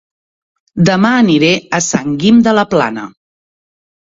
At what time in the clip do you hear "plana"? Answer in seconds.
2.73-3.05